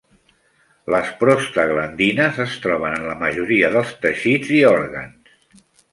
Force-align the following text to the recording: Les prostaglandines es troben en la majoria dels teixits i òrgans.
Les 0.93 1.09
prostaglandines 1.19 2.41
es 2.45 2.55
troben 2.63 2.95
en 3.01 3.05
la 3.11 3.15
majoria 3.21 3.69
dels 3.77 3.93
teixits 4.07 4.55
i 4.61 4.63
òrgans. 4.71 5.37